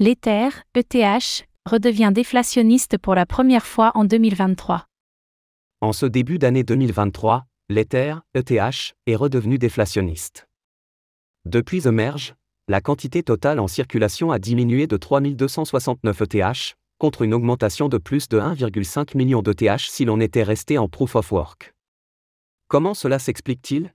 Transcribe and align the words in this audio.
L'Ether, 0.00 0.50
ETH, 0.76 1.48
redevient 1.68 2.12
déflationniste 2.14 2.98
pour 2.98 3.16
la 3.16 3.26
première 3.26 3.66
fois 3.66 3.90
en 3.96 4.04
2023. 4.04 4.86
En 5.80 5.92
ce 5.92 6.06
début 6.06 6.38
d'année 6.38 6.62
2023, 6.62 7.46
l'Ether, 7.68 8.14
ETH, 8.32 8.94
est 9.08 9.16
redevenu 9.16 9.58
déflationniste. 9.58 10.46
Depuis 11.46 11.82
The 11.82 11.88
Merge, 11.88 12.36
la 12.68 12.80
quantité 12.80 13.24
totale 13.24 13.58
en 13.58 13.66
circulation 13.66 14.30
a 14.30 14.38
diminué 14.38 14.86
de 14.86 14.96
3269 14.96 16.22
ETH, 16.22 16.76
contre 16.98 17.22
une 17.22 17.34
augmentation 17.34 17.88
de 17.88 17.98
plus 17.98 18.28
de 18.28 18.38
1,5 18.38 19.16
million 19.16 19.42
d'ETH 19.42 19.80
si 19.80 20.04
l'on 20.04 20.20
était 20.20 20.44
resté 20.44 20.78
en 20.78 20.88
Proof 20.88 21.16
of 21.16 21.32
Work. 21.32 21.74
Comment 22.68 22.94
cela 22.94 23.18
s'explique-t-il? 23.18 23.92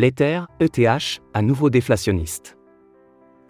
L'Ether, 0.00 0.42
ETH, 0.60 1.20
à 1.34 1.42
nouveau 1.42 1.70
déflationniste. 1.70 2.56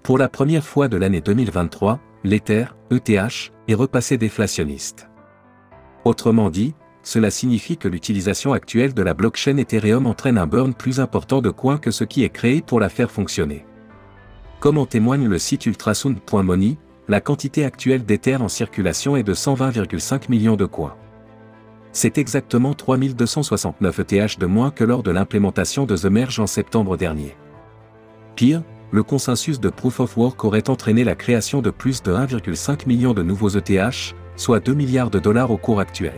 Pour 0.03 0.17
la 0.17 0.31
première 0.31 0.65
fois 0.65 0.89
de 0.89 0.97
l'année 0.97 1.21
2023, 1.21 2.01
l'Ether, 2.25 2.65
ETH, 2.91 3.53
est 3.69 3.75
repassé 3.75 4.17
déflationniste. 4.17 5.11
Autrement 6.07 6.49
dit, 6.49 6.75
cela 7.03 7.31
signifie 7.31 7.77
que 7.77 7.87
l'utilisation 7.87 8.55
actuelle 8.55 8.95
de 8.95 9.03
la 9.03 9.13
blockchain 9.13 9.59
Ethereum 9.59 10.07
entraîne 10.07 10.39
un 10.39 10.47
burn 10.47 10.73
plus 10.73 11.01
important 11.01 11.43
de 11.43 11.51
coins 11.51 11.77
que 11.77 11.91
ce 11.91 12.05
qui 12.05 12.25
est 12.25 12.31
créé 12.31 12.63
pour 12.63 12.81
la 12.81 12.89
faire 12.89 13.11
fonctionner. 13.11 13.67
Comme 14.59 14.79
en 14.79 14.87
témoigne 14.87 15.29
le 15.29 15.39
site 15.39 15.67
ultrasound.money, 15.67 16.79
la 17.09 17.21
quantité 17.21 17.67
actuelle 17.67 18.07
d'Ether 18.07 18.37
en 18.37 18.49
circulation 18.49 19.19
est 19.19 19.23
de 19.23 19.35
120,5 19.35 20.31
millions 20.31 20.57
de 20.57 20.65
coins 20.65 20.97
c'est 21.99 22.17
exactement 22.17 22.75
3269 22.75 23.99
ETH 23.99 24.39
de 24.39 24.47
moins 24.47 24.71
que 24.71 24.85
lors 24.85 25.03
de 25.03 25.11
l'implémentation 25.11 25.85
de 25.85 25.97
The 25.97 26.05
Merge 26.05 26.39
en 26.39 26.47
septembre 26.47 26.97
dernier. 26.97 27.37
Pire, 28.37 28.63
le 28.93 29.03
consensus 29.03 29.59
de 29.59 29.69
Proof 29.69 29.99
of 29.99 30.17
Work 30.17 30.45
aurait 30.45 30.71
entraîné 30.71 31.03
la 31.03 31.17
création 31.17 31.61
de 31.61 31.71
plus 31.71 32.05
de 32.05 32.13
1,5 32.13 32.87
million 32.87 33.15
de 33.15 33.25
nouveaux 33.25 33.49
ETH, 33.49 34.15
soit 34.37 34.61
2 34.61 34.75
milliards 34.75 35.11
de 35.11 35.19
dollars 35.19 35.51
au 35.51 35.57
cours 35.57 35.81
actuel. 35.81 36.15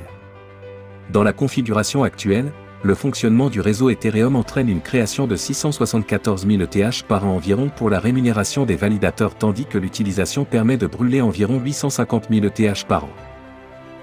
Dans 1.15 1.23
la 1.23 1.33
configuration 1.33 2.03
actuelle, 2.03 2.53
le 2.83 2.95
fonctionnement 2.95 3.49
du 3.49 3.63
réseau 3.63 3.89
Ethereum 3.89 4.37
entraîne 4.37 4.69
une 4.69 4.83
création 4.83 5.27
de 5.27 5.35
674 5.35 6.47
000 6.47 6.61
ETH 6.61 7.05
par 7.09 7.25
an 7.25 7.37
environ 7.37 7.71
pour 7.75 7.89
la 7.89 8.01
rémunération 8.01 8.67
des 8.67 8.77
validateurs 8.77 9.35
tandis 9.35 9.65
que 9.65 9.79
l'utilisation 9.79 10.45
permet 10.45 10.77
de 10.77 10.87
brûler 10.87 11.23
environ 11.23 11.59
850 11.59 12.27
000 12.31 12.45
ETH 12.45 12.85
par 12.87 13.05
an 13.05 13.30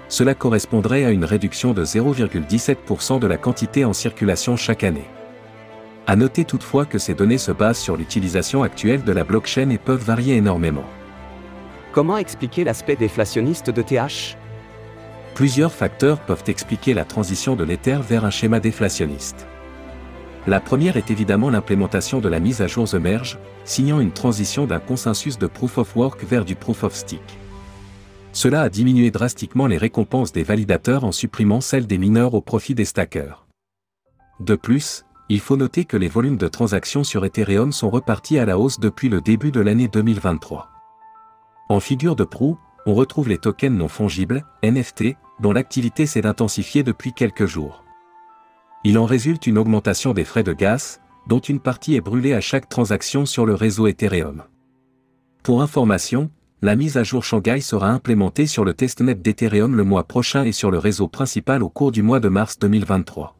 cela 0.08 0.34
correspondrait 0.34 1.04
à 1.04 1.10
une 1.10 1.24
réduction 1.24 1.72
de 1.74 1.84
0,17% 1.84 3.18
de 3.18 3.26
la 3.26 3.36
quantité 3.36 3.84
en 3.84 3.92
circulation 3.92 4.56
chaque 4.56 4.84
année. 4.84 5.08
À 6.06 6.16
noter 6.16 6.44
toutefois 6.44 6.86
que 6.86 6.98
ces 6.98 7.14
données 7.14 7.38
se 7.38 7.52
basent 7.52 7.78
sur 7.78 7.96
l'utilisation 7.96 8.62
actuelle 8.62 9.04
de 9.04 9.12
la 9.12 9.24
blockchain 9.24 9.68
et 9.70 9.78
peuvent 9.78 10.02
varier 10.02 10.36
énormément. 10.36 10.86
Comment 11.92 12.16
expliquer 12.16 12.64
l'aspect 12.64 12.96
déflationniste 12.96 13.70
de 13.70 13.82
TH 13.82 14.36
Plusieurs 15.34 15.72
facteurs 15.72 16.18
peuvent 16.20 16.44
expliquer 16.46 16.94
la 16.94 17.04
transition 17.04 17.56
de 17.56 17.64
l'Ether 17.64 17.98
vers 18.08 18.24
un 18.24 18.30
schéma 18.30 18.58
déflationniste. 18.58 19.46
La 20.46 20.60
première 20.60 20.96
est 20.96 21.10
évidemment 21.10 21.50
l'implémentation 21.50 22.20
de 22.20 22.28
la 22.28 22.40
mise 22.40 22.62
à 22.62 22.66
jour 22.66 22.88
The 22.88 22.94
Merge, 22.94 23.38
signant 23.64 24.00
une 24.00 24.12
transition 24.12 24.66
d'un 24.66 24.78
consensus 24.78 25.38
de 25.38 25.46
Proof 25.46 25.76
of 25.76 25.94
Work 25.94 26.24
vers 26.24 26.46
du 26.46 26.54
Proof 26.54 26.84
of 26.84 26.94
Stake. 26.94 27.38
Cela 28.38 28.62
a 28.62 28.68
diminué 28.68 29.10
drastiquement 29.10 29.66
les 29.66 29.78
récompenses 29.78 30.30
des 30.30 30.44
validateurs 30.44 31.02
en 31.02 31.10
supprimant 31.10 31.60
celles 31.60 31.88
des 31.88 31.98
mineurs 31.98 32.34
au 32.34 32.40
profit 32.40 32.72
des 32.72 32.84
stackers. 32.84 33.48
De 34.38 34.54
plus, 34.54 35.04
il 35.28 35.40
faut 35.40 35.56
noter 35.56 35.84
que 35.84 35.96
les 35.96 36.06
volumes 36.06 36.36
de 36.36 36.46
transactions 36.46 37.02
sur 37.02 37.24
Ethereum 37.24 37.72
sont 37.72 37.90
repartis 37.90 38.38
à 38.38 38.46
la 38.46 38.56
hausse 38.56 38.78
depuis 38.78 39.08
le 39.08 39.20
début 39.20 39.50
de 39.50 39.58
l'année 39.58 39.88
2023. 39.88 40.68
En 41.68 41.80
figure 41.80 42.14
de 42.14 42.22
proue, 42.22 42.56
on 42.86 42.94
retrouve 42.94 43.28
les 43.28 43.38
tokens 43.38 43.76
non 43.76 43.88
fongibles, 43.88 44.46
NFT, 44.62 45.16
dont 45.40 45.50
l'activité 45.50 46.06
s'est 46.06 46.24
intensifiée 46.24 46.84
depuis 46.84 47.12
quelques 47.12 47.46
jours. 47.46 47.82
Il 48.84 48.98
en 48.98 49.04
résulte 49.04 49.48
une 49.48 49.58
augmentation 49.58 50.14
des 50.14 50.24
frais 50.24 50.44
de 50.44 50.52
gaz, 50.52 51.00
dont 51.26 51.40
une 51.40 51.58
partie 51.58 51.96
est 51.96 52.00
brûlée 52.00 52.34
à 52.34 52.40
chaque 52.40 52.68
transaction 52.68 53.26
sur 53.26 53.46
le 53.46 53.54
réseau 53.56 53.88
Ethereum. 53.88 54.44
Pour 55.42 55.60
information, 55.60 56.30
la 56.60 56.74
mise 56.74 56.96
à 56.96 57.04
jour 57.04 57.24
Shanghai 57.24 57.60
sera 57.60 57.88
implémentée 57.88 58.46
sur 58.46 58.64
le 58.64 58.74
testnet 58.74 59.14
d'Ethereum 59.14 59.76
le 59.76 59.84
mois 59.84 60.04
prochain 60.04 60.44
et 60.44 60.52
sur 60.52 60.70
le 60.70 60.78
réseau 60.78 61.06
principal 61.06 61.62
au 61.62 61.68
cours 61.68 61.92
du 61.92 62.02
mois 62.02 62.20
de 62.20 62.28
mars 62.28 62.58
2023. 62.58 63.36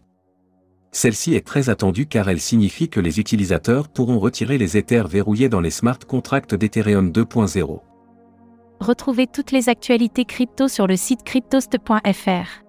Celle-ci 0.93 1.35
est 1.35 1.47
très 1.47 1.69
attendue 1.69 2.07
car 2.07 2.29
elle 2.29 2.41
signifie 2.41 2.89
que 2.89 3.01
les 3.01 3.21
utilisateurs 3.21 3.89
pourront 3.89 4.19
retirer 4.19 4.57
les 4.57 4.77
Ethers 4.77 5.09
verrouillés 5.09 5.49
dans 5.49 5.61
les 5.61 5.71
smart 5.71 5.99
contracts 6.07 6.55
d'Ethereum 6.55 7.11
2.0. 7.11 7.81
Retrouvez 8.81 9.27
toutes 9.27 9.51
les 9.51 9.69
actualités 9.69 10.25
crypto 10.25 10.69
sur 10.69 10.87
le 10.87 10.97
site 10.97 11.25
cryptost.fr. 11.25 12.65